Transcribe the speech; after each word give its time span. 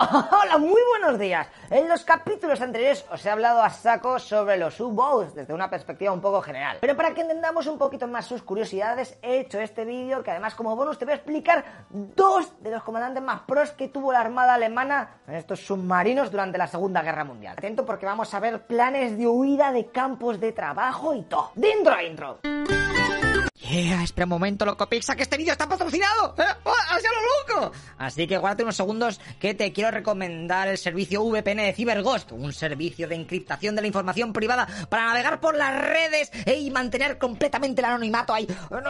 Hola, 0.32 0.56
muy 0.56 0.80
buenos 0.88 1.18
días. 1.18 1.46
En 1.68 1.86
los 1.86 2.04
capítulos 2.04 2.62
anteriores 2.62 3.04
os 3.12 3.24
he 3.26 3.28
hablado 3.28 3.62
a 3.62 3.68
saco 3.68 4.18
sobre 4.18 4.56
los 4.56 4.80
U-Boats 4.80 5.34
desde 5.34 5.52
una 5.52 5.68
perspectiva 5.68 6.10
un 6.10 6.22
poco 6.22 6.40
general. 6.40 6.78
Pero 6.80 6.96
para 6.96 7.12
que 7.12 7.20
entendamos 7.20 7.66
un 7.66 7.76
poquito 7.76 8.08
más 8.08 8.24
sus 8.24 8.42
curiosidades, 8.42 9.18
he 9.20 9.40
hecho 9.40 9.60
este 9.60 9.84
vídeo 9.84 10.22
que 10.22 10.30
además 10.30 10.54
como 10.54 10.74
bonus 10.74 10.98
te 10.98 11.04
voy 11.04 11.12
a 11.12 11.16
explicar 11.16 11.64
dos 11.90 12.50
de 12.62 12.70
los 12.70 12.82
comandantes 12.82 13.22
más 13.22 13.40
pros 13.42 13.72
que 13.72 13.88
tuvo 13.88 14.12
la 14.12 14.20
Armada 14.20 14.54
Alemana 14.54 15.20
en 15.28 15.34
estos 15.34 15.60
submarinos 15.60 16.30
durante 16.30 16.56
la 16.56 16.66
Segunda 16.66 17.02
Guerra 17.02 17.24
Mundial. 17.24 17.56
Atento 17.58 17.84
porque 17.84 18.06
vamos 18.06 18.32
a 18.32 18.40
ver 18.40 18.66
planes 18.66 19.18
de 19.18 19.26
huida 19.26 19.70
de 19.70 19.88
campos 19.88 20.40
de 20.40 20.52
trabajo 20.52 21.14
y 21.14 21.22
todo. 21.24 21.50
Dentro 21.54 21.92
a 21.92 22.02
intro. 22.02 22.38
Yeah, 23.70 24.02
espera 24.02 24.24
un 24.24 24.30
momento, 24.30 24.64
loco 24.64 24.88
Pizza, 24.88 25.14
que 25.14 25.22
este 25.22 25.36
vídeo 25.36 25.52
está 25.52 25.68
patrocinado. 25.68 26.34
¿Eh? 26.38 26.42
¡Oh, 26.64 26.74
¡Hacia 26.88 27.08
lo 27.10 27.60
loco! 27.62 27.72
Así 27.98 28.26
que 28.26 28.36
guárdate 28.36 28.64
unos 28.64 28.74
segundos 28.74 29.20
que 29.38 29.54
te 29.54 29.72
quiero 29.72 29.92
recomendar 29.92 30.66
el 30.66 30.76
servicio 30.76 31.22
VPN 31.22 31.62
de 31.62 31.72
CyberGhost, 31.72 32.32
un 32.32 32.52
servicio 32.52 33.06
de 33.06 33.14
encriptación 33.14 33.76
de 33.76 33.82
la 33.82 33.86
información 33.86 34.32
privada 34.32 34.66
para 34.88 35.04
navegar 35.04 35.38
por 35.40 35.56
las 35.56 35.80
redes 35.80 36.32
y 36.46 36.68
mantener 36.72 37.16
completamente 37.16 37.80
el 37.80 37.84
anonimato 37.84 38.34
ahí. 38.34 38.48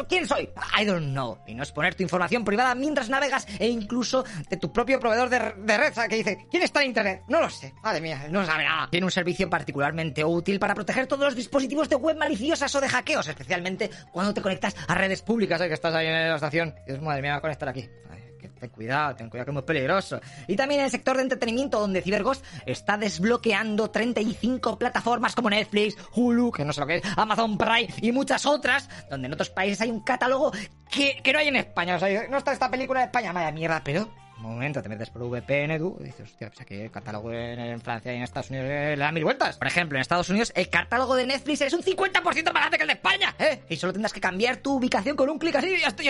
¿Quién 0.09 0.27
soy? 0.27 0.49
I 0.81 0.87
don't 0.87 1.11
know. 1.11 1.37
Y 1.47 1.55
no 1.55 1.63
exponer 1.63 1.95
tu 1.95 2.03
información 2.03 2.43
privada 2.43 2.75
mientras 2.75 3.11
navegas 3.11 3.47
e 3.59 3.69
incluso 3.69 4.25
de 4.49 4.57
tu 4.57 4.73
propio 4.73 4.99
proveedor 4.99 5.29
de, 5.29 5.41
de 5.59 5.77
red 5.77 5.93
que 6.09 6.17
dice, 6.17 6.47
¿quién 6.51 6.63
está 6.63 6.81
en 6.81 6.87
internet? 6.89 7.23
No 7.29 7.43
lo 7.43 7.51
sé. 7.51 7.75
Madre 7.83 8.01
mía, 8.01 8.29
no 8.31 8.47
sabe 8.47 8.65
nada. 8.65 8.89
Tiene 8.91 9.05
un 9.05 9.13
servicio 9.13 9.51
particularmente 9.51 10.25
útil 10.25 10.59
para 10.59 10.75
proteger 10.75 11.07
todos 11.07 11.25
los 11.25 11.37
dispositivos 11.37 11.91
de 11.91 11.97
web 11.97 12.17
maliciosas 12.17 12.75
o 12.75 12.81
de 12.81 12.89
hackeos, 12.89 13.29
especialmente 13.29 13.91
cuando 14.11 14.33
te 14.33 14.41
conectas 14.41 14.70
a 14.87 14.95
redes 14.95 15.23
públicas, 15.23 15.61
¿eh? 15.61 15.69
que 15.69 15.75
estás 15.75 15.95
ahí 15.95 16.07
en 16.07 16.29
la 16.29 16.35
estación. 16.35 16.75
Es, 16.87 17.01
madre 17.01 17.23
mía, 17.23 17.33
va 17.33 17.39
a 17.39 17.41
conectar 17.41 17.69
aquí. 17.69 17.89
Ay, 18.11 18.21
ten 18.59 18.71
cuidado, 18.71 19.17
ten 19.17 19.29
cuidado 19.31 19.47
que 19.47 19.51
es 19.51 19.55
muy 19.55 19.63
peligroso. 19.63 20.21
Y 20.47 20.57
también 20.57 20.81
en 20.81 20.85
el 20.87 20.91
sector 20.91 21.17
de 21.17 21.23
entretenimiento, 21.23 21.81
donde 21.81 22.03
CyberGhost 22.03 22.45
está 22.67 22.97
desbloqueando 22.97 23.91
35 23.91 24.79
plataformas 24.79 25.35
como 25.35 25.51
Netflix, 25.51 25.97
Hulu, 26.15 26.53
que 26.53 26.65
no 26.65 26.73
sé 26.73 26.81
lo 26.81 26.87
que 26.87 26.97
es, 26.97 27.03
Amazon 27.17 27.57
Prime 27.59 27.89
y 28.01 28.13
muchas 28.13 28.47
otras, 28.47 28.89
donde 29.09 29.27
en 29.27 29.33
otros 29.33 29.51
países 29.51 29.81
hay 29.81 29.91
un 29.91 30.01
catálogo 30.01 30.53
que, 30.91 31.21
que 31.23 31.33
no 31.33 31.39
hay 31.39 31.49
en 31.49 31.57
España. 31.57 31.99
No 32.29 32.39
está 32.39 32.53
esta 32.53 32.71
película 32.71 33.01
en 33.01 33.07
España, 33.07 33.33
vaya 33.33 33.51
mierda, 33.51 33.81
pero 33.85 34.11
momento, 34.41 34.83
te 34.83 34.89
metes 34.89 35.11
por 35.11 35.23
VPN 35.23 35.79
tú 35.79 35.97
y 36.01 36.05
dices, 36.05 36.29
hostia, 36.31 36.49
pues 36.49 36.61
aquí 36.61 36.75
el 36.75 36.91
catálogo 36.91 37.33
en, 37.33 37.81
Francia 37.81 38.13
y 38.13 38.17
en 38.17 38.23
Estados 38.23 38.51
Unidos 38.51 38.69
le 38.69 38.97
da 38.97 39.13
mil 39.13 39.25
vueltas. 39.25 39.57
Por 39.57 39.67
ejemplo, 39.67 39.97
en 39.97 40.03
Estados 40.03 40.29
Unidos 40.29 40.53
el 40.55 40.69
catálogo 40.69 41.15
de 41.17 41.27
Netflix 41.27 41.61
es 41.63 41.73
un 41.73 41.83
50% 41.83 42.23
más 42.23 42.35
grande 42.35 42.77
que 42.77 42.83
el 42.83 42.89
de 42.89 42.95
España, 42.95 43.35
¿eh? 43.39 43.63
Y 43.69 43.77
solo 43.77 43.93
tendrás 43.93 44.13
que 44.13 44.21
cambiar 44.21 44.59
tu 44.59 44.75
ubicación 44.75 45.17
con 45.17 45.29
un 45.31 45.39
clic 45.39 45.55
así 45.57 45.69
y 45.69 45.81
ya 45.81 45.89
estoy. 45.89 46.09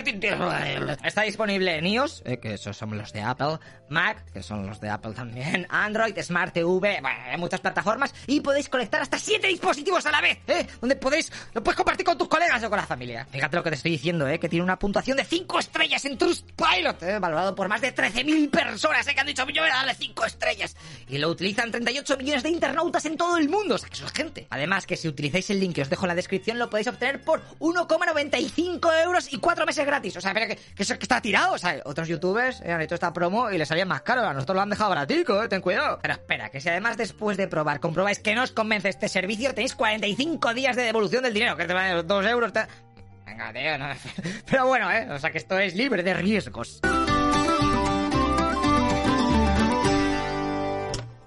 Está 1.05 1.23
disponible 1.23 1.77
en 1.77 1.87
iOS, 1.87 2.23
eh, 2.25 2.39
que 2.39 2.55
esos 2.55 2.77
son 2.77 2.97
los 2.97 3.13
de 3.13 3.21
Apple, 3.21 3.59
Mac, 3.89 4.25
que 4.33 4.43
son 4.43 4.67
los 4.67 4.81
de 4.81 4.89
Apple 4.89 5.13
también, 5.13 5.67
Android, 5.71 6.19
Smart 6.23 6.53
TV, 6.53 6.69
bueno, 6.69 7.09
hay 7.09 7.39
muchas 7.39 7.61
plataformas 7.61 8.15
y 8.27 8.41
podéis 8.41 8.69
conectar 8.69 9.03
hasta 9.03 9.19
7 9.19 9.47
dispositivos 9.47 10.05
a 10.07 10.11
la 10.11 10.21
vez, 10.21 10.39
¿eh? 10.47 10.67
Donde 10.81 10.97
podéis, 10.97 11.31
lo 11.53 11.63
puedes 11.63 11.77
compartir 11.77 12.07
con 12.07 12.17
tus 12.17 12.29
colegas 12.29 12.63
o 12.63 12.71
con 12.71 12.79
la 12.79 12.87
familia. 12.87 13.27
Fíjate 13.31 13.57
lo 13.57 13.63
que 13.63 13.71
te 13.71 13.77
estoy 13.77 13.93
diciendo, 13.93 14.27
¿eh? 14.29 14.39
Que 14.39 14.49
tiene 14.49 14.63
una 14.63 14.79
puntuación 14.79 15.17
de 15.17 15.25
5 15.25 15.59
estrellas 15.59 16.05
en 16.05 16.17
Trustpilot, 16.17 17.03
¿eh? 17.03 17.19
Valorado 17.19 17.55
por 17.55 17.69
más 17.69 17.81
de 17.81 17.93
13.000 18.25 18.51
personas 18.51 19.07
que 19.07 19.21
han 19.21 19.27
dicho, 19.27 19.47
yo 19.47 19.63
voy 19.63 19.71
a 19.71 19.75
darle 19.75 19.95
5 19.95 20.27
estrellas. 20.27 20.77
Y 21.09 21.19
lo 21.19 21.29
utilizan 21.29 21.71
38 21.71 22.17
millones 22.17 22.43
de 22.43 22.51
internautas 22.51 23.05
en 23.07 23.17
todo 23.17 23.37
el 23.37 23.49
mundo. 23.49 23.75
O 23.75 23.79
sea, 23.79 23.89
que 23.89 23.95
eso 23.95 24.07
es 24.07 24.13
gente. 24.13 24.47
Además, 24.51 24.87
que 24.87 24.97
si 24.97 25.09
utilizáis 25.09 25.51
el 25.51 25.61
link 25.61 25.75
que 25.75 25.83
os 25.83 25.91
dejo 25.91 26.05
en 26.05 26.09
la 26.09 26.15
descripción, 26.15 26.59
lo 26.59 26.71
podéis 26.71 26.89
obtener 26.89 27.23
por 27.23 27.43
1,95 27.59 29.05
euros 29.05 29.33
y 29.33 29.39
4 29.39 29.67
meses 29.67 29.87
gratis. 29.87 30.17
O 30.17 30.21
sea, 30.21 30.33
espera, 30.33 30.49
que, 30.49 30.59
eso 30.77 30.99
que 30.99 31.05
está 31.05 31.21
tirado. 31.21 31.55
O 31.55 31.59
sea, 31.59 31.81
otros 31.85 32.09
youtubers 32.09 32.61
eh, 32.61 32.73
han 32.73 32.81
hecho 32.81 32.95
esta 32.95 33.13
promo 33.13 33.51
y 33.51 33.59
les 33.59 33.69
salían 33.69 33.89
más 33.89 34.03
caro. 34.03 34.27
A 34.27 34.35
nosotros 34.35 34.57
lo 34.57 34.63
han 34.63 34.71
dejado 34.71 34.91
gratico, 34.91 35.43
eh, 35.43 35.49
ten 35.49 35.61
cuidado. 35.61 35.99
Pero 36.03 36.15
espera, 36.15 36.51
que 36.51 36.61
si 36.61 36.69
además 36.69 36.97
después 36.97 37.37
de 37.37 37.49
probar 37.49 37.81
comprobáis 37.81 38.19
que 38.19 38.35
no 38.35 38.43
os 38.43 38.53
convence 38.53 38.89
este 38.89 39.09
servicio, 39.09 39.55
tenéis 39.55 39.75
45 39.75 40.55
días 40.55 40.77
de 40.77 40.83
devolución 40.83 41.23
del 41.23 41.35
dinero, 41.35 41.57
que 41.57 41.67
te 41.67 41.73
van 41.73 41.91
a 41.91 42.03
2 42.03 42.27
euros. 42.27 42.53
Venga, 43.27 43.53
tío, 43.53 43.79
no. 43.79 43.89
Pero 44.51 44.67
bueno, 44.67 44.91
eh. 44.91 45.09
O 45.11 45.19
sea, 45.19 45.31
que 45.31 45.39
esto 45.39 45.59
es 45.59 45.75
libre 45.75 46.03
de 46.03 46.15
riesgos. 46.15 46.81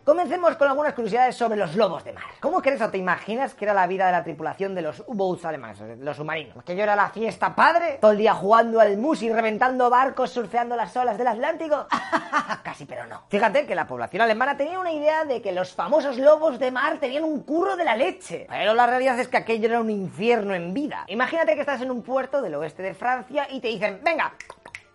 Comencemos 0.03 0.57
con 0.57 0.67
algunas 0.67 0.93
curiosidades 0.95 1.33
sobre 1.33 1.55
los 1.55 1.77
lobos 1.77 2.03
de 2.03 2.11
mar. 2.11 2.25
¿Cómo 2.41 2.61
crees 2.61 2.81
o 2.81 2.89
te 2.89 2.97
imaginas 2.97 3.53
que 3.53 3.63
era 3.63 3.73
la 3.73 3.87
vida 3.87 4.07
de 4.07 4.11
la 4.11 4.21
tripulación 4.21 4.75
de 4.75 4.81
los 4.81 5.01
U-Boats 5.07 5.45
alemanes, 5.45 5.79
los 5.99 6.17
submarinos? 6.17 6.61
¿Que 6.65 6.75
yo 6.75 6.83
era 6.83 6.93
la 6.93 7.09
fiesta 7.09 7.55
padre? 7.55 7.99
¿Todo 8.01 8.11
el 8.11 8.17
día 8.17 8.33
jugando 8.33 8.81
al 8.81 8.97
mus 8.97 9.21
y 9.21 9.31
reventando 9.31 9.89
barcos, 9.89 10.31
surfeando 10.31 10.75
las 10.75 10.93
olas 10.97 11.17
del 11.17 11.27
Atlántico? 11.27 11.87
Casi, 12.63 12.83
pero 12.83 13.07
no. 13.07 13.21
Fíjate 13.29 13.65
que 13.65 13.75
la 13.75 13.87
población 13.87 14.23
alemana 14.23 14.57
tenía 14.57 14.77
una 14.77 14.91
idea 14.91 15.23
de 15.23 15.41
que 15.41 15.53
los 15.53 15.73
famosos 15.73 16.17
lobos 16.17 16.59
de 16.59 16.69
mar 16.69 16.97
tenían 16.99 17.23
un 17.23 17.41
curro 17.43 17.77
de 17.77 17.85
la 17.85 17.95
leche. 17.95 18.45
Pero 18.49 18.73
la 18.73 18.85
realidad 18.85 19.17
es 19.21 19.29
que 19.29 19.37
aquello 19.37 19.69
era 19.69 19.79
un 19.79 19.89
infierno 19.89 20.53
en 20.53 20.73
vida. 20.73 21.05
Imagínate 21.07 21.55
que 21.55 21.61
estás 21.61 21.81
en 21.81 21.89
un 21.89 22.03
puerto 22.03 22.41
del 22.41 22.55
oeste 22.55 22.83
de 22.83 22.93
Francia 22.93 23.47
y 23.49 23.61
te 23.61 23.69
dicen, 23.69 24.01
venga, 24.03 24.33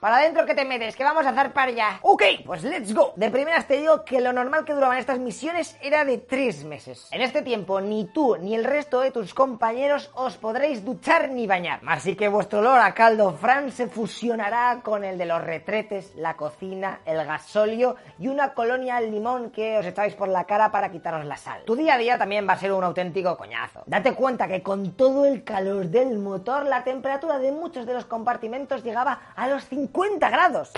para 0.01 0.19
adentro 0.19 0.47
que 0.47 0.55
te 0.55 0.65
metes, 0.65 0.95
que 0.95 1.03
vamos 1.03 1.27
a 1.27 1.35
para 1.39 1.71
allá. 1.71 1.99
Ok, 2.03 2.23
pues 2.45 2.63
let's 2.63 2.95
go. 2.95 3.13
De 3.17 3.31
primeras 3.31 3.67
te 3.67 3.79
digo 3.79 4.05
que 4.05 4.21
lo 4.21 4.33
normal 4.33 4.65
que 4.65 4.73
duraban 4.73 4.99
estas 4.99 5.19
misiones 5.19 5.77
era 5.81 6.05
de 6.05 6.19
tres 6.19 6.65
meses. 6.65 7.09
En 7.11 7.21
este 7.21 7.43
tiempo 7.43 7.81
ni 7.81 8.05
tú 8.05 8.37
ni 8.37 8.55
el 8.55 8.65
resto 8.65 9.01
de 9.01 9.11
tus 9.11 9.35
compañeros 9.35 10.11
os 10.15 10.37
podréis 10.37 10.85
duchar 10.85 11.31
ni 11.31 11.47
bañar. 11.47 11.81
Así 11.87 12.15
que 12.15 12.29
vuestro 12.29 12.61
olor 12.61 12.79
a 12.79 12.95
caldo 12.95 13.33
fran 13.33 13.73
se 13.73 13.89
fusionará 13.89 14.81
con 14.83 15.05
el 15.05 15.19
de 15.19 15.27
los 15.27 15.43
retretes, 15.43 16.15
la 16.17 16.37
cocina, 16.37 17.01
el 17.05 17.25
gasóleo 17.25 17.97
y 18.19 18.29
una 18.29 18.55
colonia 18.55 18.97
al 18.97 19.11
limón 19.11 19.51
que 19.51 19.79
os 19.79 19.87
echáis 19.87 20.15
por 20.15 20.29
la 20.29 20.45
cara 20.45 20.71
para 20.71 20.91
quitaros 20.91 21.25
la 21.25 21.37
sal. 21.37 21.63
Tu 21.65 21.75
día 21.75 21.95
a 21.95 21.99
día 21.99 22.19
también 22.19 22.49
va 22.49 22.53
a 22.53 22.59
ser 22.59 22.73
un 22.73 22.85
auténtico 22.85 23.37
coñazo. 23.37 23.83
Date 23.87 24.15
cuenta 24.15 24.47
que 24.49 24.63
con 24.63 24.93
todo 24.93 25.25
el 25.25 25.45
calor 25.45 25.87
del 25.87 26.19
motor 26.19 26.67
la 26.67 26.85
temperatura 26.85 27.39
de 27.39 27.53
muchos 27.53 27.87
de 27.87 27.95
los 27.95 28.05
compartimentos 28.05 28.85
llegaba 28.85 29.21
a 29.35 29.49
los 29.49 29.65
50 29.65 29.88
50 29.93 30.31
grados. 30.31 30.71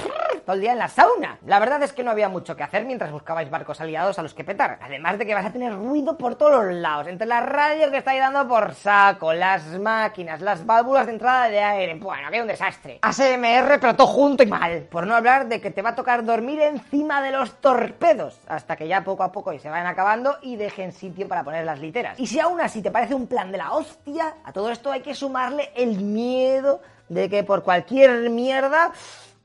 Todo 0.45 0.55
el 0.55 0.61
día 0.61 0.73
en 0.73 0.79
la 0.79 0.89
sauna. 0.89 1.39
La 1.47 1.59
verdad 1.59 1.83
es 1.83 1.93
que 1.93 2.05
no 2.05 2.11
había 2.11 2.29
mucho 2.29 2.57
que 2.57 2.63
hacer 2.63 2.85
mientras 2.85 3.11
buscabais 3.11 3.51
barcos 3.51 3.81
aliados 3.81 4.19
a 4.19 4.23
los 4.23 4.35
que 4.35 4.45
petar. 4.45 4.79
Además 4.81 5.19
de 5.19 5.27
que 5.27 5.35
vas 5.35 5.45
a 5.45 5.53
tener 5.53 5.75
ruido 5.75 6.17
por 6.17 6.37
todos 6.37 6.65
los 6.65 6.75
lados. 6.75 7.09
Entre 7.09 7.27
las 7.27 7.45
radios 7.45 7.91
que 7.91 7.99
estáis 7.99 8.21
dando 8.21 8.47
por 8.47 8.75
saco, 8.75 9.33
las 9.33 9.65
máquinas, 9.79 10.41
las 10.41 10.65
válvulas 10.65 11.07
de 11.07 11.13
entrada 11.13 11.49
de 11.49 11.61
aire. 11.61 11.95
Bueno, 11.97 12.31
que 12.31 12.41
un 12.41 12.47
desastre. 12.47 12.99
ASMR, 13.03 13.81
pero 13.81 13.97
todo 13.97 14.07
junto 14.07 14.43
y 14.43 14.47
mal. 14.47 14.87
Por 14.91 15.07
no 15.07 15.15
hablar 15.15 15.49
de 15.49 15.61
que 15.61 15.71
te 15.71 15.83
va 15.83 15.91
a 15.91 15.95
tocar 15.95 16.25
dormir 16.25 16.61
encima 16.61 17.21
de 17.21 17.33
los 17.33 17.61
torpedos. 17.61 18.39
Hasta 18.49 18.77
que 18.77 18.87
ya 18.87 19.03
poco 19.03 19.25
a 19.25 19.33
poco 19.33 19.53
y 19.53 19.59
se 19.59 19.69
vayan 19.69 19.87
acabando 19.87 20.39
y 20.43 20.57
dejen 20.57 20.93
sitio 20.93 21.27
para 21.27 21.43
poner 21.43 21.65
las 21.65 21.81
literas. 21.81 22.19
Y 22.19 22.27
si 22.27 22.39
aún 22.39 22.61
así 22.61 22.81
te 22.81 22.91
parece 22.91 23.15
un 23.15 23.27
plan 23.27 23.51
de 23.51 23.59
la 23.59 23.73
hostia, 23.73 24.37
a 24.45 24.53
todo 24.53 24.71
esto 24.71 24.93
hay 24.93 25.01
que 25.01 25.15
sumarle 25.15 25.71
el 25.75 26.01
miedo 26.01 26.81
de 27.11 27.29
que 27.29 27.45
por 27.45 27.63
cualquier 27.63 28.31
mierda 28.31 28.93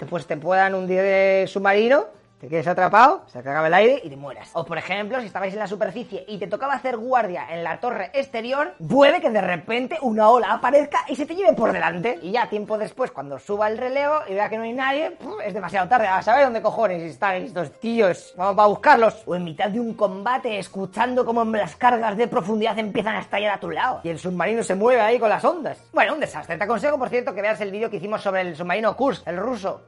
pues 0.09 0.25
te 0.25 0.37
puedan 0.37 0.75
hundir 0.75 0.99
el 0.99 1.47
submarino 1.47 2.05
te 2.39 2.49
quedes 2.49 2.67
atrapado, 2.67 3.23
se 3.27 3.41
te 3.41 3.49
acaba 3.49 3.67
el 3.67 3.73
aire 3.73 4.01
y 4.03 4.09
te 4.09 4.17
mueras. 4.17 4.49
O 4.53 4.65
por 4.65 4.77
ejemplo, 4.77 5.19
si 5.19 5.27
estabais 5.27 5.53
en 5.53 5.59
la 5.59 5.67
superficie 5.67 6.25
y 6.27 6.37
te 6.37 6.47
tocaba 6.47 6.73
hacer 6.73 6.97
guardia 6.97 7.47
en 7.49 7.63
la 7.63 7.79
torre 7.79 8.11
exterior, 8.13 8.73
puede 8.87 9.21
que 9.21 9.29
de 9.29 9.41
repente 9.41 9.97
una 10.01 10.29
ola 10.29 10.51
aparezca 10.51 11.05
y 11.07 11.15
se 11.15 11.25
te 11.25 11.35
lleve 11.35 11.53
por 11.53 11.71
delante. 11.71 12.19
Y 12.21 12.31
ya 12.31 12.49
tiempo 12.49 12.77
después, 12.77 13.11
cuando 13.11 13.39
suba 13.39 13.67
el 13.69 13.77
relevo 13.77 14.19
y 14.27 14.33
vea 14.33 14.49
que 14.49 14.57
no 14.57 14.63
hay 14.63 14.73
nadie, 14.73 15.17
es 15.45 15.53
demasiado 15.53 15.87
tarde. 15.87 16.07
A 16.07 16.21
saber 16.21 16.45
dónde 16.45 16.61
cojones 16.61 17.01
están 17.03 17.35
estos 17.35 17.71
tíos. 17.79 18.33
Vamos 18.37 18.63
a 18.63 18.67
buscarlos. 18.67 19.23
O 19.25 19.35
en 19.35 19.43
mitad 19.43 19.69
de 19.69 19.79
un 19.79 19.93
combate, 19.93 20.59
escuchando 20.59 21.25
cómo 21.25 21.45
las 21.45 21.75
cargas 21.75 22.17
de 22.17 22.27
profundidad 22.27 22.77
empiezan 22.77 23.15
a 23.15 23.21
estallar 23.21 23.55
a 23.55 23.59
tu 23.59 23.69
lado. 23.69 24.01
Y 24.03 24.09
el 24.09 24.19
submarino 24.19 24.61
se 24.61 24.75
mueve 24.75 25.01
ahí 25.01 25.19
con 25.19 25.29
las 25.29 25.43
ondas. 25.43 25.77
Bueno, 25.93 26.13
un 26.13 26.19
desastre. 26.19 26.57
Te 26.57 26.63
aconsejo, 26.63 26.97
por 26.97 27.09
cierto, 27.09 27.33
que 27.33 27.41
veas 27.41 27.61
el 27.61 27.71
vídeo 27.71 27.89
que 27.89 27.97
hicimos 27.97 28.21
sobre 28.21 28.41
el 28.41 28.55
submarino 28.55 28.95
Kursk, 28.95 29.27
el 29.27 29.37
ruso 29.37 29.81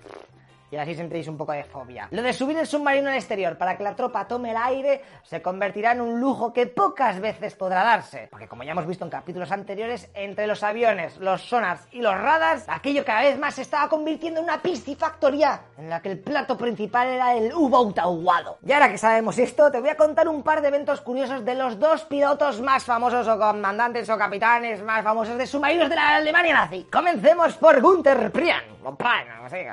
y 0.72 0.76
así 0.76 0.96
sentréis 0.96 1.28
un 1.28 1.38
poco 1.38 1.54
de 1.54 1.64
fobia. 1.64 2.08
Lo 2.12 2.22
de 2.22 2.34
subir 2.34 2.58
el 2.58 2.68
submarino 2.68 3.10
al 3.10 3.16
exterior 3.16 3.58
para 3.58 3.78
que 3.78 3.84
la 3.84 3.96
tropa 3.96 4.28
tome 4.28 4.52
el 4.52 4.58
aire 4.58 5.02
se 5.24 5.42
convertirá 5.42 5.94
en 5.94 6.02
un 6.02 6.20
lujo 6.20 6.52
que 6.52 6.68
pocas 6.68 7.20
veces 7.20 7.56
podrá 7.56 7.84
darse, 7.84 8.28
porque 8.30 8.48
como 8.48 8.64
ya 8.64 8.72
hemos 8.72 8.88
visto 8.88 9.06
en 9.06 9.12
capítulos 9.12 9.52
anteriores, 9.52 10.10
entre 10.14 10.48
los 10.48 10.64
aviones, 10.64 11.18
los 11.18 11.42
sonars 11.42 11.88
y 11.92 12.02
los 12.02 12.14
radars, 12.14 12.66
aquello 12.68 13.06
cada 13.06 13.22
vez 13.22 13.40
más 13.40 13.56
se 13.56 13.62
estaba 13.62 13.88
convirtiendo 13.90 14.40
en 14.40 14.46
una 14.46 14.62
piscifactoría 14.62 15.62
en 15.78 15.90
la 15.90 16.02
que 16.02 16.10
el 16.10 16.20
plato 16.20 16.58
principal 16.58 17.08
era 17.08 17.36
el 17.36 17.54
U-Boat 17.54 18.00
aguado. 18.00 18.58
Y 18.66 18.72
ahora 18.72 18.90
que 18.90 18.98
sabemos 18.98 19.38
esto, 19.38 19.72
te 19.72 19.80
voy 19.80 19.90
a 19.90 19.98
contar 19.98 20.28
un 20.28 20.44
par 20.44 20.62
de 20.62 20.68
eventos 20.68 21.02
curiosos 21.02 21.46
de 21.46 21.56
los 21.56 21.80
dos 21.80 22.04
pilotos 22.06 22.62
más 22.62 22.84
famosos 22.84 23.28
o 23.28 23.40
comandantes 23.40 24.10
o 24.10 24.18
capitanes 24.18 24.84
más 24.84 25.04
famosos 25.04 25.38
de 25.38 25.48
submarinos 25.48 25.90
de 25.90 25.96
la 25.96 26.16
Alemania 26.16 26.54
nazi. 26.54 26.86
Comencemos 26.92 27.56
por 27.56 27.82
Gunther 27.82 28.32
Prian 28.32 28.77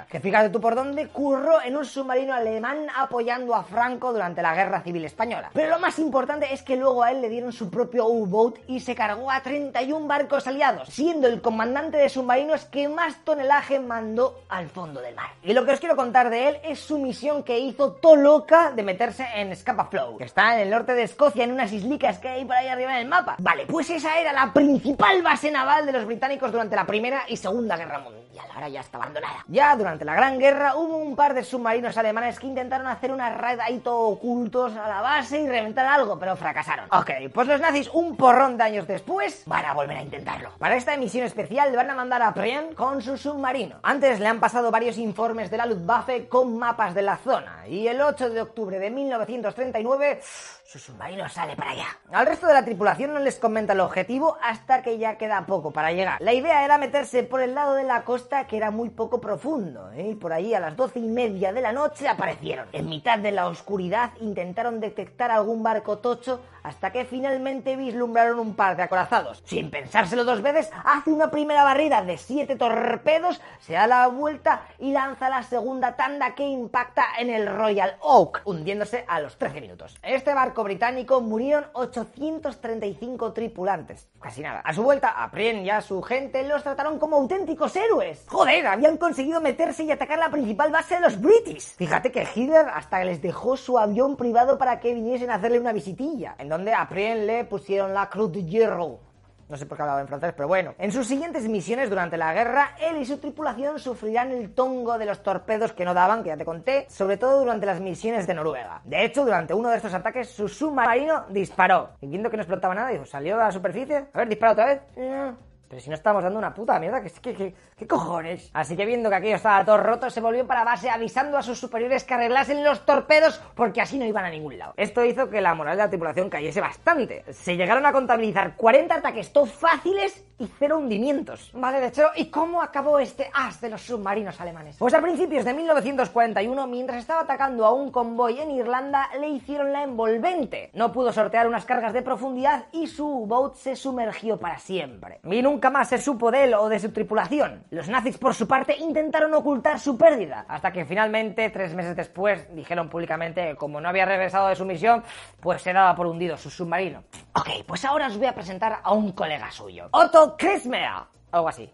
Que 0.08 0.20
fíjate 0.20 0.50
tú 0.50 0.60
por 0.60 0.74
dónde 0.74 1.08
curró 1.08 1.62
en 1.62 1.76
un 1.76 1.84
submarino 1.84 2.34
alemán 2.34 2.86
apoyando 2.96 3.54
a 3.54 3.64
Franco 3.64 4.12
durante 4.12 4.42
la 4.42 4.54
Guerra 4.54 4.80
Civil 4.82 5.04
Española. 5.04 5.50
Pero 5.52 5.70
lo 5.70 5.78
más 5.78 5.98
importante 5.98 6.52
es 6.52 6.62
que 6.62 6.76
luego 6.76 7.02
a 7.02 7.10
él 7.10 7.20
le 7.20 7.28
dieron 7.28 7.52
su 7.52 7.70
propio 7.70 8.06
U-Boat 8.06 8.58
y 8.66 8.80
se 8.80 8.94
cargó 8.94 9.30
a 9.30 9.40
31 9.40 10.06
barcos 10.06 10.46
aliados, 10.46 10.88
siendo 10.88 11.26
el 11.28 11.40
comandante 11.40 11.96
de 11.96 12.08
submarinos 12.08 12.64
que 12.66 12.88
más 12.88 13.24
tonelaje 13.24 13.80
mandó 13.80 14.42
al 14.48 14.68
fondo 14.68 15.00
del 15.00 15.14
mar. 15.14 15.30
Y 15.42 15.52
lo 15.52 15.64
que 15.64 15.72
os 15.72 15.80
quiero 15.80 15.96
contar 15.96 16.30
de 16.30 16.48
él 16.48 16.58
es 16.64 16.80
su 16.80 16.98
misión 16.98 17.42
que 17.42 17.58
hizo 17.58 17.92
todo 17.92 18.16
loca 18.16 18.72
de 18.72 18.82
meterse 18.82 19.26
en 19.36 19.54
Scapa 19.54 19.86
Flow, 19.86 20.16
que 20.16 20.24
está 20.24 20.54
en 20.54 20.60
el 20.60 20.70
norte 20.70 20.94
de 20.94 21.02
Escocia, 21.02 21.44
en 21.44 21.52
unas 21.52 21.72
islicas 21.72 22.18
que 22.18 22.28
hay 22.28 22.44
por 22.44 22.56
ahí 22.56 22.68
arriba 22.68 22.92
en 22.92 23.02
el 23.02 23.08
mapa. 23.08 23.36
Vale, 23.38 23.66
pues 23.66 23.90
esa 23.90 24.18
era 24.18 24.32
la 24.32 24.52
principal 24.52 25.22
base 25.22 25.50
naval 25.50 25.86
de 25.86 25.92
los 25.92 26.06
británicos 26.06 26.50
durante 26.50 26.76
la 26.76 26.86
Primera 26.86 27.22
y 27.28 27.36
Segunda 27.36 27.76
Guerra 27.76 27.98
Mundial. 27.98 28.23
Ahora 28.54 28.68
ya 28.68 28.80
está 28.80 28.98
abandonada. 28.98 29.44
Ya 29.48 29.74
durante 29.76 30.04
la 30.04 30.14
Gran 30.14 30.38
Guerra 30.38 30.76
hubo 30.76 30.96
un 30.96 31.16
par 31.16 31.34
de 31.34 31.42
submarinos 31.42 31.96
alemanes 31.96 32.38
que 32.38 32.46
intentaron 32.46 32.86
hacer 32.86 33.12
una 33.12 33.30
raid 33.30 33.60
ahí 33.60 33.78
todo 33.78 34.08
ocultos 34.08 34.76
a 34.76 34.88
la 34.88 35.00
base 35.00 35.40
y 35.40 35.48
reventar 35.48 35.86
algo, 35.86 36.18
pero 36.18 36.36
fracasaron. 36.36 36.86
Ok, 36.92 37.10
pues 37.32 37.48
los 37.48 37.60
nazis 37.60 37.88
un 37.92 38.16
porrón 38.16 38.56
de 38.56 38.64
años 38.64 38.86
después 38.86 39.42
van 39.46 39.64
a 39.64 39.74
volver 39.74 39.98
a 39.98 40.02
intentarlo. 40.02 40.50
Para 40.58 40.76
esta 40.76 40.94
emisión 40.94 41.24
especial 41.24 41.74
van 41.74 41.90
a 41.90 41.94
mandar 41.94 42.22
a 42.22 42.32
Prien 42.34 42.74
con 42.74 43.02
su 43.02 43.16
submarino. 43.16 43.76
Antes 43.82 44.20
le 44.20 44.28
han 44.28 44.40
pasado 44.40 44.70
varios 44.70 44.98
informes 44.98 45.50
de 45.50 45.56
la 45.56 45.66
Luftwaffe 45.66 46.28
con 46.28 46.56
mapas 46.56 46.94
de 46.94 47.02
la 47.02 47.16
zona 47.16 47.66
y 47.66 47.86
el 47.88 48.00
8 48.00 48.30
de 48.30 48.42
octubre 48.42 48.78
de 48.78 48.90
1939 48.90 50.20
su 50.64 50.78
submarino 50.78 51.28
sale 51.28 51.54
para 51.54 51.70
allá. 51.70 51.86
Al 52.10 52.26
resto 52.26 52.48
de 52.48 52.54
la 52.54 52.64
tripulación 52.64 53.12
no 53.12 53.20
les 53.20 53.36
comenta 53.36 53.74
el 53.74 53.80
objetivo 53.80 54.36
hasta 54.42 54.82
que 54.82 54.98
ya 54.98 55.18
queda 55.18 55.46
poco 55.46 55.72
para 55.72 55.92
llegar. 55.92 56.20
La 56.20 56.32
idea 56.32 56.64
era 56.64 56.78
meterse 56.78 57.22
por 57.22 57.40
el 57.40 57.54
lado 57.54 57.74
de 57.74 57.84
la 57.84 58.02
costa 58.02 58.23
que 58.24 58.56
era 58.56 58.70
muy 58.70 58.90
poco 58.90 59.20
profundo, 59.20 59.92
¿eh? 59.92 60.08
y 60.10 60.14
por 60.14 60.32
ahí 60.32 60.54
a 60.54 60.60
las 60.60 60.76
doce 60.76 60.98
y 60.98 61.06
media 61.06 61.52
de 61.52 61.60
la 61.60 61.72
noche 61.72 62.08
aparecieron. 62.08 62.66
En 62.72 62.88
mitad 62.88 63.18
de 63.18 63.32
la 63.32 63.48
oscuridad 63.48 64.12
intentaron 64.20 64.80
detectar 64.80 65.30
algún 65.30 65.62
barco 65.62 65.98
tocho 65.98 66.40
hasta 66.62 66.90
que 66.90 67.04
finalmente 67.04 67.76
vislumbraron 67.76 68.38
un 68.40 68.54
par 68.54 68.76
de 68.76 68.82
acorazados. 68.82 69.42
Sin 69.44 69.70
pensárselo 69.70 70.24
dos 70.24 70.40
veces, 70.40 70.70
hace 70.84 71.10
una 71.10 71.30
primera 71.30 71.62
barrida 71.62 72.02
de 72.02 72.16
siete 72.16 72.56
torpedos, 72.56 73.40
se 73.60 73.74
da 73.74 73.86
la 73.86 74.08
vuelta 74.08 74.62
y 74.78 74.92
lanza 74.92 75.28
la 75.28 75.42
segunda 75.42 75.94
tanda 75.94 76.34
que 76.34 76.44
impacta 76.44 77.04
en 77.18 77.28
el 77.28 77.46
Royal 77.46 77.96
Oak, 78.00 78.40
hundiéndose 78.46 79.04
a 79.06 79.20
los 79.20 79.36
13 79.36 79.60
minutos. 79.60 79.98
Este 80.02 80.32
barco 80.32 80.64
británico 80.64 81.20
murieron 81.20 81.66
835 81.74 83.32
tripulantes. 83.34 84.08
Casi 84.18 84.40
nada. 84.40 84.60
A 84.60 84.72
su 84.72 84.82
vuelta, 84.82 85.10
a 85.22 85.30
Prien 85.30 85.64
y 85.64 85.70
a 85.70 85.82
su 85.82 86.00
gente 86.00 86.48
los 86.48 86.62
trataron 86.62 86.98
como 86.98 87.16
auténticos 87.16 87.76
héroes. 87.76 88.13
Joder, 88.26 88.66
habían 88.66 88.96
conseguido 88.96 89.40
meterse 89.40 89.84
y 89.84 89.90
atacar 89.90 90.18
la 90.18 90.30
principal 90.30 90.70
base 90.70 90.96
de 90.96 91.00
los 91.00 91.20
British. 91.20 91.76
Fíjate 91.76 92.10
que 92.12 92.26
Hitler 92.34 92.66
hasta 92.72 93.02
les 93.04 93.20
dejó 93.22 93.56
su 93.56 93.78
avión 93.78 94.16
privado 94.16 94.58
para 94.58 94.80
que 94.80 94.94
viniesen 94.94 95.30
a 95.30 95.36
hacerle 95.36 95.60
una 95.60 95.72
visitilla, 95.72 96.34
en 96.38 96.48
donde 96.48 96.72
a 96.72 96.88
Prien 96.88 97.26
le 97.26 97.44
pusieron 97.44 97.94
la 97.94 98.08
Cruz 98.08 98.32
de 98.32 98.44
Hierro. 98.44 99.00
No 99.48 99.58
sé 99.58 99.66
por 99.66 99.76
qué 99.76 99.82
hablaba 99.82 100.00
en 100.00 100.08
francés, 100.08 100.32
pero 100.34 100.48
bueno. 100.48 100.74
En 100.78 100.90
sus 100.90 101.06
siguientes 101.06 101.46
misiones 101.48 101.90
durante 101.90 102.16
la 102.16 102.32
guerra, 102.32 102.76
él 102.80 102.96
y 102.96 103.04
su 103.04 103.18
tripulación 103.18 103.78
sufrirán 103.78 104.32
el 104.32 104.54
tongo 104.54 104.96
de 104.96 105.04
los 105.04 105.22
torpedos 105.22 105.72
que 105.72 105.84
no 105.84 105.92
daban, 105.92 106.22
que 106.22 106.30
ya 106.30 106.36
te 106.36 106.46
conté, 106.46 106.86
sobre 106.88 107.18
todo 107.18 107.40
durante 107.40 107.66
las 107.66 107.80
misiones 107.80 108.26
de 108.26 108.34
Noruega. 108.34 108.80
De 108.84 109.04
hecho, 109.04 109.24
durante 109.24 109.52
uno 109.52 109.68
de 109.68 109.76
estos 109.76 109.92
ataques, 109.92 110.30
su 110.30 110.48
submarino 110.48 111.26
disparó. 111.28 111.90
Y 112.00 112.06
viendo 112.06 112.30
que 112.30 112.38
no 112.38 112.42
explotaba 112.42 112.74
nada, 112.74 112.88
dijo, 112.88 113.04
¿salió 113.04 113.34
a 113.34 113.44
la 113.44 113.52
superficie? 113.52 114.06
A 114.12 114.18
ver, 114.18 114.28
dispara 114.28 114.52
otra 114.52 114.66
vez. 114.66 114.80
No. 114.96 115.53
Pero 115.74 115.82
si 115.82 115.90
no 115.90 115.96
estamos 115.96 116.22
dando 116.22 116.38
una 116.38 116.54
puta 116.54 116.78
mierda, 116.78 117.02
¿qué, 117.02 117.10
qué, 117.20 117.34
qué, 117.34 117.54
qué 117.76 117.86
cojones? 117.88 118.48
Así 118.52 118.76
que 118.76 118.86
viendo 118.86 119.10
que 119.10 119.16
aquello 119.16 119.34
estaba 119.34 119.64
todo 119.64 119.78
roto, 119.78 120.08
se 120.08 120.20
volvió 120.20 120.46
para 120.46 120.62
base 120.62 120.88
avisando 120.88 121.36
a 121.36 121.42
sus 121.42 121.58
superiores 121.58 122.04
que 122.04 122.14
arreglasen 122.14 122.62
los 122.62 122.86
torpedos 122.86 123.42
porque 123.56 123.80
así 123.80 123.98
no 123.98 124.04
iban 124.04 124.24
a 124.24 124.30
ningún 124.30 124.56
lado. 124.56 124.74
Esto 124.76 125.04
hizo 125.04 125.28
que 125.28 125.40
la 125.40 125.52
moral 125.56 125.76
de 125.76 125.82
la 125.82 125.88
tripulación 125.88 126.30
cayese 126.30 126.60
bastante. 126.60 127.24
Se 127.32 127.56
llegaron 127.56 127.84
a 127.86 127.92
contabilizar 127.92 128.54
40 128.54 128.94
ataques 128.94 129.32
todos 129.32 129.50
fáciles 129.50 130.24
y 130.38 130.48
cero 130.58 130.78
hundimientos. 130.78 131.50
Vale, 131.54 131.80
de 131.80 131.88
hecho, 131.88 132.06
¿y 132.16 132.26
cómo 132.26 132.62
acabó 132.62 132.98
este 132.98 133.30
as 133.32 133.60
de 133.60 133.70
los 133.70 133.82
submarinos 133.82 134.40
alemanes? 134.40 134.76
Pues 134.78 134.94
a 134.94 135.00
principios 135.00 135.44
de 135.44 135.54
1941, 135.54 136.66
mientras 136.66 136.98
estaba 136.98 137.22
atacando 137.22 137.64
a 137.64 137.72
un 137.72 137.90
convoy 137.90 138.40
en 138.40 138.50
Irlanda, 138.50 139.08
le 139.18 139.28
hicieron 139.28 139.72
la 139.72 139.82
envolvente. 139.82 140.70
No 140.74 140.92
pudo 140.92 141.12
sortear 141.12 141.46
unas 141.46 141.64
cargas 141.64 141.92
de 141.92 142.02
profundidad 142.02 142.66
y 142.72 142.86
su 142.86 143.06
boat 143.26 143.54
se 143.56 143.76
sumergió 143.76 144.38
para 144.38 144.58
siempre. 144.58 145.20
Y 145.24 145.42
nunca 145.42 145.63
más 145.70 145.88
se 145.88 145.98
supo 145.98 146.30
de 146.30 146.44
él 146.44 146.54
o 146.54 146.68
de 146.68 146.78
su 146.78 146.92
tripulación. 146.92 147.64
Los 147.70 147.88
nazis, 147.88 148.18
por 148.18 148.34
su 148.34 148.46
parte, 148.46 148.76
intentaron 148.76 149.32
ocultar 149.34 149.78
su 149.78 149.96
pérdida, 149.96 150.44
hasta 150.48 150.72
que 150.72 150.84
finalmente, 150.84 151.50
tres 151.50 151.74
meses 151.74 151.96
después, 151.96 152.54
dijeron 152.54 152.88
públicamente 152.88 153.48
que 153.48 153.56
como 153.56 153.80
no 153.80 153.88
había 153.88 154.04
regresado 154.04 154.48
de 154.48 154.56
su 154.56 154.64
misión, 154.64 155.02
pues 155.40 155.62
se 155.62 155.72
daba 155.72 155.94
por 155.94 156.06
hundido 156.06 156.36
su 156.36 156.50
submarino. 156.50 157.04
Ok, 157.34 157.64
pues 157.66 157.84
ahora 157.84 158.06
os 158.06 158.16
voy 158.16 158.26
a 158.26 158.34
presentar 158.34 158.80
a 158.82 158.92
un 158.92 159.12
colega 159.12 159.50
suyo. 159.50 159.88
Otto 159.92 160.36
Krismer. 160.36 160.88
Algo 161.30 161.48
así. 161.48 161.70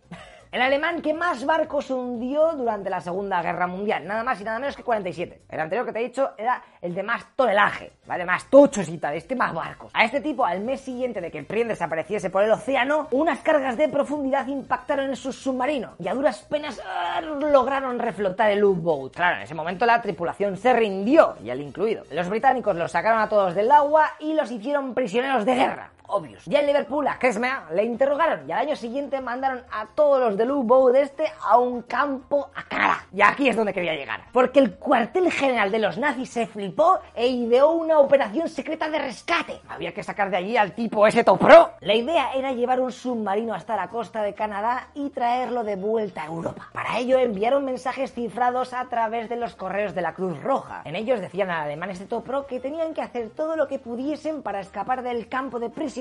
El 0.52 0.62
alemán 0.62 1.00
que 1.00 1.14
más 1.14 1.46
barcos 1.46 1.90
hundió 1.90 2.54
durante 2.54 2.90
la 2.90 3.00
Segunda 3.00 3.40
Guerra 3.40 3.68
Mundial, 3.68 4.04
nada 4.04 4.24
más 4.24 4.40
y 4.40 4.44
nada 4.44 4.58
menos 4.58 4.74
que 4.74 4.82
47. 4.82 5.42
El 5.48 5.60
anterior 5.60 5.86
que 5.86 5.92
te 5.92 6.00
he 6.00 6.02
dicho 6.02 6.32
era 6.36 6.60
el 6.82 6.92
de 6.92 7.04
más 7.04 7.24
tonelaje, 7.36 7.92
¿vale? 8.04 8.24
Más 8.24 8.50
tochos 8.50 8.88
y 8.88 8.98
tal, 8.98 9.14
este 9.14 9.36
más 9.36 9.54
barcos. 9.54 9.92
A 9.94 10.04
este 10.04 10.20
tipo, 10.20 10.44
al 10.44 10.58
mes 10.58 10.80
siguiente 10.80 11.20
de 11.20 11.30
que 11.30 11.38
el 11.38 11.46
Prien 11.46 11.68
desapareciese 11.68 12.30
por 12.30 12.42
el 12.42 12.50
océano, 12.50 13.06
unas 13.12 13.38
cargas 13.42 13.76
de 13.76 13.88
profundidad 13.88 14.48
impactaron 14.48 15.10
en 15.10 15.14
su 15.14 15.32
submarino 15.32 15.92
y 16.00 16.08
a 16.08 16.14
duras 16.14 16.40
penas 16.40 16.82
ah, 16.84 17.20
lograron 17.20 18.00
reflotar 18.00 18.50
el 18.50 18.64
U-Boat. 18.64 19.14
Claro, 19.14 19.36
en 19.36 19.42
ese 19.42 19.54
momento 19.54 19.86
la 19.86 20.02
tripulación 20.02 20.56
se 20.56 20.72
rindió, 20.72 21.36
y 21.44 21.50
él 21.50 21.60
incluido. 21.60 22.02
Los 22.10 22.28
británicos 22.28 22.74
los 22.74 22.90
sacaron 22.90 23.20
a 23.20 23.28
todos 23.28 23.54
del 23.54 23.70
agua 23.70 24.16
y 24.18 24.34
los 24.34 24.50
hicieron 24.50 24.94
prisioneros 24.94 25.44
de 25.44 25.54
guerra 25.54 25.90
Ya 26.46 26.60
en 26.60 26.66
Liverpool 26.66 27.06
a 27.06 27.18
Kesmea 27.18 27.68
le 27.72 27.84
interrogaron 27.84 28.48
y 28.48 28.52
al 28.52 28.60
año 28.60 28.76
siguiente 28.76 29.20
mandaron 29.20 29.62
a 29.70 29.86
todos 29.94 30.20
los 30.20 30.36
del 30.36 30.50
U-Boat 30.50 30.96
este 30.96 31.24
a 31.40 31.56
un 31.56 31.82
campo 31.82 32.50
a 32.54 32.64
Canadá. 32.64 33.06
Y 33.12 33.22
aquí 33.22 33.48
es 33.48 33.56
donde 33.56 33.72
quería 33.72 33.94
llegar. 33.94 34.22
Porque 34.32 34.58
el 34.58 34.74
cuartel 34.74 35.30
general 35.30 35.70
de 35.70 35.78
los 35.78 35.98
nazis 35.98 36.30
se 36.30 36.46
flipó 36.46 36.98
e 37.14 37.28
ideó 37.28 37.70
una 37.70 38.00
operación 38.00 38.48
secreta 38.48 38.90
de 38.90 38.98
rescate. 38.98 39.60
Había 39.68 39.94
que 39.94 40.02
sacar 40.02 40.30
de 40.30 40.38
allí 40.38 40.56
al 40.56 40.72
tipo 40.72 41.06
ese 41.06 41.22
topro. 41.22 41.70
La 41.80 41.94
idea 41.94 42.32
era 42.34 42.52
llevar 42.52 42.80
un 42.80 42.90
submarino 42.90 43.54
hasta 43.54 43.76
la 43.76 43.88
costa 43.88 44.22
de 44.22 44.34
Canadá 44.34 44.88
y 44.94 45.10
traerlo 45.10 45.62
de 45.62 45.76
vuelta 45.76 46.22
a 46.22 46.26
Europa. 46.26 46.70
Para 46.72 46.98
ello 46.98 47.18
enviaron 47.18 47.64
mensajes 47.64 48.12
cifrados 48.12 48.74
a 48.74 48.88
través 48.88 49.28
de 49.28 49.36
los 49.36 49.54
correos 49.54 49.94
de 49.94 50.02
la 50.02 50.12
Cruz 50.12 50.42
Roja. 50.42 50.82
En 50.84 50.96
ellos 50.96 51.20
decían 51.20 51.50
al 51.50 51.66
alemanes 51.66 52.00
de 52.00 52.06
Topro 52.06 52.46
que 52.46 52.58
tenían 52.58 52.94
que 52.94 53.02
hacer 53.02 53.30
todo 53.30 53.54
lo 53.54 53.68
que 53.68 53.78
pudiesen 53.78 54.42
para 54.42 54.60
escapar 54.60 55.02
del 55.02 55.28
campo 55.28 55.60
de 55.60 55.70
prisión 55.70 55.99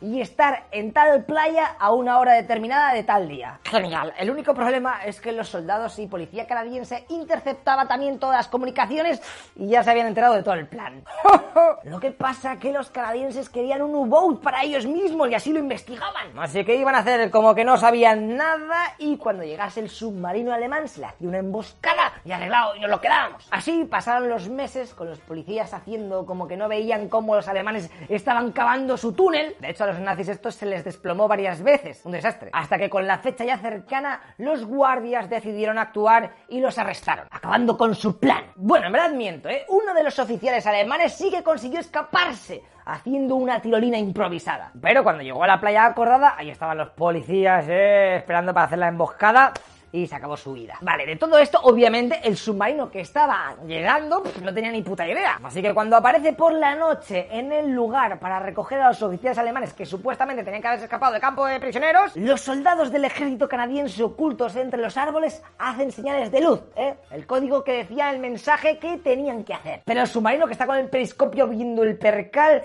y 0.00 0.20
estar 0.20 0.64
en 0.70 0.92
tal 0.92 1.24
playa 1.24 1.76
a 1.78 1.92
una 1.92 2.18
hora 2.18 2.34
determinada 2.34 2.94
de 2.94 3.02
tal 3.02 3.28
día. 3.28 3.58
Genial. 3.64 4.12
El 4.18 4.30
único 4.30 4.54
problema 4.54 5.04
es 5.04 5.20
que 5.20 5.32
los 5.32 5.48
soldados 5.48 5.98
y 5.98 6.06
policía 6.06 6.46
canadiense 6.46 7.04
interceptaba 7.08 7.86
también 7.86 8.18
todas 8.18 8.36
las 8.36 8.48
comunicaciones 8.48 9.20
y 9.56 9.68
ya 9.68 9.82
se 9.82 9.90
habían 9.90 10.06
enterado 10.06 10.34
de 10.34 10.42
todo 10.42 10.54
el 10.54 10.66
plan. 10.66 11.04
lo 11.84 12.00
que 12.00 12.10
pasa 12.10 12.58
que 12.58 12.72
los 12.72 12.90
canadienses 12.90 13.48
querían 13.48 13.82
un 13.82 13.94
U-boat 13.94 14.42
para 14.42 14.62
ellos 14.62 14.86
mismos 14.86 15.28
y 15.30 15.34
así 15.34 15.52
lo 15.52 15.58
investigaban. 15.58 16.38
Así 16.38 16.64
que 16.64 16.76
iban 16.76 16.94
a 16.94 16.98
hacer 16.98 17.30
como 17.30 17.54
que 17.54 17.64
no 17.64 17.76
sabían 17.76 18.36
nada 18.36 18.94
y 18.98 19.16
cuando 19.16 19.42
llegase 19.42 19.80
el 19.80 19.90
submarino 19.90 20.52
alemán 20.52 20.88
se 20.88 21.00
le 21.00 21.06
hacía 21.06 21.28
una 21.28 21.38
emboscada 21.38 22.12
y 22.24 22.32
arreglado 22.32 22.76
y 22.76 22.80
nos 22.80 22.90
lo 22.90 23.00
quedábamos. 23.00 23.46
Así 23.50 23.84
pasaron 23.84 24.28
los 24.28 24.48
meses 24.48 24.94
con 24.94 25.08
los 25.08 25.18
policías 25.18 25.74
haciendo 25.74 26.26
como 26.26 26.46
que 26.46 26.56
no 26.56 26.68
veían 26.68 27.08
cómo 27.08 27.34
los 27.34 27.48
alemanes 27.48 27.90
estaban 28.08 28.52
cavando 28.52 28.96
su 28.96 29.12
túnel 29.12 29.31
de 29.32 29.70
hecho, 29.70 29.84
a 29.84 29.88
los 29.88 29.98
nazis 29.98 30.28
estos 30.28 30.54
se 30.54 30.66
les 30.66 30.84
desplomó 30.84 31.26
varias 31.26 31.62
veces. 31.62 32.02
Un 32.04 32.12
desastre. 32.12 32.50
Hasta 32.52 32.78
que 32.78 32.90
con 32.90 33.06
la 33.06 33.18
fecha 33.18 33.44
ya 33.44 33.58
cercana, 33.58 34.20
los 34.38 34.64
guardias 34.64 35.28
decidieron 35.28 35.78
actuar 35.78 36.32
y 36.48 36.60
los 36.60 36.78
arrestaron, 36.78 37.26
acabando 37.30 37.76
con 37.76 37.94
su 37.94 38.18
plan. 38.18 38.44
Bueno, 38.56 38.86
en 38.86 38.92
verdad 38.92 39.10
miento, 39.10 39.48
¿eh? 39.48 39.64
Uno 39.68 39.94
de 39.94 40.02
los 40.02 40.18
oficiales 40.18 40.66
alemanes 40.66 41.14
sí 41.14 41.30
que 41.30 41.42
consiguió 41.42 41.80
escaparse 41.80 42.62
haciendo 42.84 43.36
una 43.36 43.60
tirolina 43.60 43.98
improvisada. 43.98 44.72
Pero 44.80 45.04
cuando 45.04 45.22
llegó 45.22 45.44
a 45.44 45.46
la 45.46 45.60
playa 45.60 45.86
acordada, 45.86 46.34
ahí 46.36 46.50
estaban 46.50 46.78
los 46.78 46.90
policías, 46.90 47.66
¿eh? 47.68 48.16
esperando 48.16 48.52
para 48.52 48.66
hacer 48.66 48.78
la 48.78 48.88
emboscada 48.88 49.52
y 49.92 50.06
se 50.06 50.14
acabó 50.14 50.36
su 50.36 50.54
vida. 50.54 50.78
Vale, 50.80 51.06
de 51.06 51.16
todo 51.16 51.38
esto, 51.38 51.60
obviamente, 51.62 52.20
el 52.24 52.36
submarino 52.36 52.90
que 52.90 53.00
estaba 53.00 53.56
llegando 53.66 54.22
no 54.42 54.54
tenía 54.54 54.72
ni 54.72 54.82
puta 54.82 55.06
idea. 55.06 55.38
Así 55.42 55.60
que 55.60 55.74
cuando 55.74 55.96
aparece 55.96 56.32
por 56.32 56.54
la 56.54 56.74
noche 56.74 57.28
en 57.30 57.52
el 57.52 57.70
lugar 57.70 58.18
para 58.18 58.40
recoger 58.40 58.80
a 58.80 58.88
los 58.88 59.02
oficiales 59.02 59.38
alemanes 59.38 59.74
que 59.74 59.84
supuestamente 59.84 60.42
tenían 60.42 60.62
que 60.62 60.68
haberse 60.68 60.86
escapado 60.86 61.12
del 61.12 61.20
campo 61.20 61.46
de 61.46 61.60
prisioneros, 61.60 62.16
los 62.16 62.40
soldados 62.40 62.90
del 62.90 63.04
ejército 63.04 63.48
canadiense 63.48 64.02
ocultos 64.02 64.56
entre 64.56 64.80
los 64.80 64.96
árboles 64.96 65.42
hacen 65.58 65.92
señales 65.92 66.30
de 66.30 66.40
luz, 66.40 66.60
¿eh? 66.76 66.94
El 67.10 67.26
código 67.26 67.62
que 67.62 67.72
decía 67.72 68.10
el 68.10 68.18
mensaje 68.18 68.78
que 68.78 68.96
tenían 68.98 69.44
que 69.44 69.54
hacer. 69.54 69.82
Pero 69.84 70.00
el 70.00 70.06
submarino 70.06 70.46
que 70.46 70.52
está 70.52 70.66
con 70.66 70.78
el 70.78 70.88
periscopio 70.88 71.46
viendo 71.48 71.82
el 71.82 71.98
percal 71.98 72.62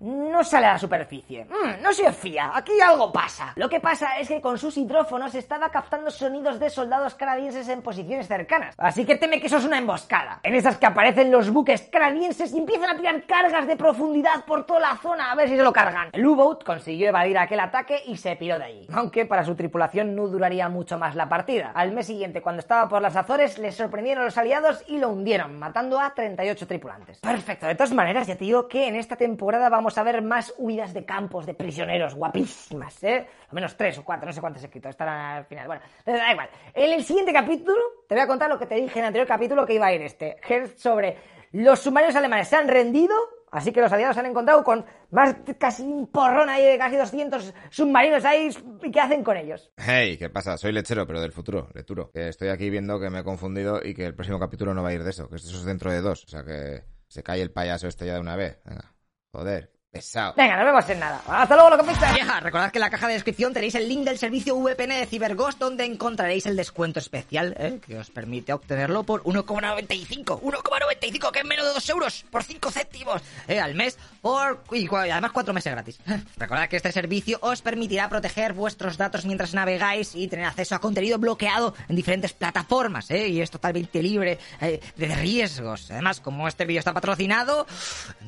no 0.00 0.44
sale 0.44 0.66
a 0.66 0.74
la 0.74 0.78
superficie. 0.78 1.44
Mm, 1.44 1.82
no 1.82 1.92
se 1.92 2.12
fía, 2.12 2.50
aquí 2.54 2.72
algo 2.80 3.12
pasa. 3.12 3.52
Lo 3.56 3.68
que 3.68 3.80
pasa 3.80 4.18
es 4.18 4.28
que 4.28 4.40
con 4.40 4.58
sus 4.58 4.76
hidrófonos 4.76 5.34
estaba 5.34 5.70
captando 5.70 6.10
sonidos 6.10 6.60
de 6.60 6.70
soldados 6.70 7.14
canadienses 7.14 7.68
en 7.68 7.82
posiciones 7.82 8.28
cercanas. 8.28 8.74
Así 8.78 9.04
que 9.04 9.16
teme 9.16 9.40
que 9.40 9.46
eso 9.46 9.56
es 9.56 9.64
una 9.64 9.78
emboscada. 9.78 10.40
En 10.42 10.54
esas 10.54 10.76
que 10.76 10.86
aparecen 10.86 11.30
los 11.30 11.50
buques 11.50 11.82
canadienses 11.90 12.52
y 12.52 12.58
empiezan 12.58 12.90
a 12.90 12.96
tirar 12.96 13.24
cargas 13.26 13.66
de 13.66 13.76
profundidad 13.76 14.44
por 14.44 14.66
toda 14.66 14.80
la 14.80 14.96
zona 14.96 15.32
a 15.32 15.34
ver 15.34 15.48
si 15.48 15.56
se 15.56 15.62
lo 15.62 15.72
cargan. 15.72 16.10
El 16.12 16.26
U-Boat 16.26 16.64
consiguió 16.64 17.08
evadir 17.08 17.38
aquel 17.38 17.60
ataque 17.60 18.02
y 18.06 18.16
se 18.16 18.36
piró 18.36 18.58
de 18.58 18.64
allí. 18.64 18.86
Aunque 18.92 19.24
para 19.24 19.44
su 19.44 19.54
tripulación 19.54 20.14
no 20.14 20.28
duraría 20.28 20.68
mucho 20.68 20.98
más 20.98 21.14
la 21.14 21.28
partida. 21.28 21.72
Al 21.74 21.92
mes 21.92 22.06
siguiente, 22.06 22.42
cuando 22.42 22.60
estaba 22.60 22.88
por 22.88 23.00
las 23.00 23.16
Azores, 23.16 23.58
les 23.58 23.74
sorprendieron 23.74 24.24
los 24.24 24.36
aliados 24.36 24.84
y 24.88 24.98
lo 24.98 25.08
hundieron, 25.08 25.58
matando 25.58 25.98
a 25.98 26.12
38 26.14 26.66
tripulantes. 26.66 27.18
Perfecto, 27.20 27.66
de 27.66 27.74
todas 27.74 27.92
maneras, 27.92 28.26
ya 28.26 28.36
te 28.36 28.44
digo 28.44 28.68
que 28.68 28.88
en 28.88 28.96
esta 28.96 29.16
temporada 29.16 29.68
vamos 29.68 29.85
a 29.98 30.02
ver 30.02 30.22
más 30.22 30.54
huidas 30.58 30.92
de 30.94 31.04
campos 31.04 31.46
de 31.46 31.54
prisioneros 31.54 32.14
guapísimas, 32.14 33.02
¿eh? 33.04 33.26
Al 33.48 33.54
menos 33.54 33.76
tres 33.76 33.98
o 33.98 34.04
cuatro, 34.04 34.26
no 34.26 34.32
sé 34.32 34.40
cuántos 34.40 34.62
escritos, 34.62 34.90
estarán 34.90 35.36
al 35.36 35.44
final. 35.44 35.66
Bueno, 35.66 35.82
da 36.04 36.32
igual. 36.32 36.48
En 36.74 36.92
el 36.92 37.04
siguiente 37.04 37.32
capítulo 37.32 37.80
te 38.08 38.14
voy 38.14 38.22
a 38.22 38.26
contar 38.26 38.50
lo 38.50 38.58
que 38.58 38.66
te 38.66 38.74
dije 38.74 38.98
en 38.98 39.04
el 39.04 39.08
anterior 39.08 39.28
capítulo 39.28 39.64
que 39.64 39.74
iba 39.74 39.86
a 39.86 39.92
ir 39.92 40.02
este, 40.02 40.36
sobre 40.76 41.16
los 41.52 41.80
submarinos 41.80 42.16
alemanes 42.16 42.48
se 42.48 42.56
han 42.56 42.68
rendido, 42.68 43.14
así 43.50 43.72
que 43.72 43.80
los 43.80 43.92
aliados 43.92 44.14
se 44.14 44.20
han 44.20 44.26
encontrado 44.26 44.62
con 44.62 44.84
más 45.10 45.36
casi 45.58 45.82
un 45.84 46.06
porrón 46.08 46.48
ahí 46.48 46.64
de 46.64 46.78
casi 46.78 46.96
200 46.96 47.54
submarinos 47.70 48.24
ahí, 48.24 48.50
¿y 48.82 48.90
qué 48.90 49.00
hacen 49.00 49.22
con 49.22 49.36
ellos? 49.36 49.70
Hey, 49.76 50.16
¿qué 50.18 50.28
pasa? 50.28 50.58
Soy 50.58 50.72
lechero, 50.72 51.06
pero 51.06 51.20
del 51.20 51.32
futuro, 51.32 51.68
Leturo. 51.72 52.10
Que 52.12 52.28
estoy 52.28 52.48
aquí 52.48 52.68
viendo 52.68 53.00
que 53.00 53.10
me 53.10 53.20
he 53.20 53.24
confundido 53.24 53.80
y 53.82 53.94
que 53.94 54.04
el 54.04 54.14
próximo 54.14 54.38
capítulo 54.38 54.74
no 54.74 54.82
va 54.82 54.90
a 54.90 54.94
ir 54.94 55.04
de 55.04 55.10
eso, 55.10 55.28
que 55.28 55.36
eso 55.36 55.56
es 55.56 55.64
dentro 55.64 55.90
de 55.90 56.00
dos, 56.00 56.24
o 56.24 56.28
sea 56.28 56.44
que 56.44 56.84
se 57.08 57.22
cae 57.22 57.40
el 57.40 57.52
payaso 57.52 57.88
este 57.88 58.06
ya 58.06 58.14
de 58.14 58.20
una 58.20 58.36
vez. 58.36 58.60
Venga, 58.64 58.94
joder. 59.32 59.75
Pesado. 59.96 60.34
Venga, 60.36 60.56
nos 60.56 60.66
vemos 60.66 60.88
en 60.90 61.00
nada. 61.00 61.22
Hasta 61.26 61.54
luego, 61.54 61.70
lo 61.70 61.78
que 61.78 61.92
Ya, 61.94 62.40
recordad 62.40 62.70
que 62.70 62.78
en 62.78 62.80
la 62.80 62.90
caja 62.90 63.08
de 63.08 63.14
descripción 63.14 63.52
tenéis 63.52 63.74
el 63.74 63.88
link 63.88 64.04
del 64.04 64.18
servicio 64.18 64.56
VPN 64.56 65.00
de 65.00 65.06
CyberGhost 65.06 65.58
donde 65.58 65.84
encontraréis 65.84 66.46
el 66.46 66.56
descuento 66.56 66.98
especial 66.98 67.56
¿eh? 67.58 67.80
que 67.84 67.98
os 67.98 68.10
permite 68.10 68.52
obtenerlo 68.52 69.04
por 69.04 69.22
1,95. 69.24 70.40
1,95 70.40 71.30
que 71.30 71.38
es 71.40 71.44
menos 71.44 71.66
de 71.66 71.72
2 71.72 71.88
euros 71.90 72.24
por 72.30 72.42
5 72.42 72.70
céntimos 72.70 73.22
¿eh? 73.48 73.58
al 73.58 73.74
mes 73.74 73.98
por 74.20 74.62
y 74.72 74.86
además 74.86 75.32
4 75.32 75.54
meses 75.54 75.72
gratis. 75.72 75.98
recordad 76.36 76.68
que 76.68 76.76
este 76.76 76.92
servicio 76.92 77.38
os 77.40 77.62
permitirá 77.62 78.08
proteger 78.08 78.52
vuestros 78.52 78.96
datos 78.96 79.24
mientras 79.24 79.54
navegáis 79.54 80.14
y 80.14 80.28
tener 80.28 80.46
acceso 80.46 80.74
a 80.74 80.78
contenido 80.80 81.18
bloqueado 81.18 81.74
en 81.88 81.96
diferentes 81.96 82.32
plataformas 82.32 83.10
¿eh? 83.10 83.28
y 83.28 83.40
es 83.40 83.50
totalmente 83.50 84.02
libre 84.02 84.38
eh, 84.60 84.80
de 84.96 85.14
riesgos. 85.14 85.90
Además, 85.90 86.20
como 86.20 86.48
este 86.48 86.64
vídeo 86.64 86.80
está 86.80 86.92
patrocinado, 86.92 87.66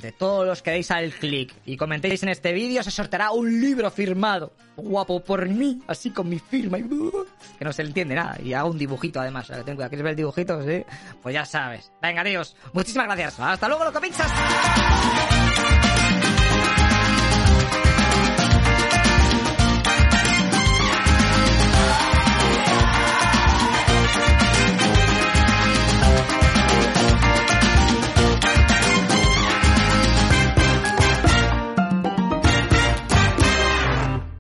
de 0.01 0.13
todos 0.13 0.47
los 0.47 0.63
que 0.63 0.71
deis 0.71 0.91
al 0.91 1.13
clic 1.13 1.53
y 1.65 1.77
comentéis 1.77 2.23
en 2.23 2.31
este 2.31 2.53
vídeo, 2.53 2.83
se 2.83 2.91
sorteará 2.91 3.31
un 3.31 3.61
libro 3.61 3.91
firmado, 3.91 4.53
guapo 4.77 5.23
por 5.23 5.49
mí, 5.49 5.83
así 5.87 6.11
con 6.11 6.29
mi 6.29 6.39
firma, 6.39 6.79
y, 6.79 6.83
que 6.83 7.65
no 7.65 7.73
se 7.73 7.83
le 7.83 7.89
entiende 7.89 8.15
nada, 8.15 8.39
y 8.43 8.53
hago 8.53 8.71
un 8.71 8.79
dibujito 8.79 9.21
además, 9.21 9.51
o 9.51 9.55
sea, 9.55 9.65
que 9.65 9.75
¿quieres 9.75 10.03
ver 10.03 10.09
el 10.09 10.17
dibujito? 10.17 10.63
Sí, 10.63 10.85
pues 11.23 11.35
ya 11.35 11.45
sabes. 11.45 11.93
Venga, 12.01 12.23
adiós, 12.23 12.57
muchísimas 12.73 13.07
gracias, 13.07 13.39
hasta 13.41 13.69
luego, 13.69 13.85
loco 13.85 14.01
pizzas. 14.01 14.31